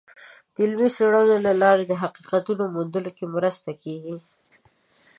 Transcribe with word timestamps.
د 0.53 0.55
علمي 0.63 0.89
څیړنو 0.95 1.35
له 1.47 1.51
لارې 1.63 1.83
د 1.87 1.93
حقیقتونو 2.01 2.63
موندلو 2.75 3.11
کې 3.17 3.25
مرسته 3.35 3.69
کیږي. 3.83 4.15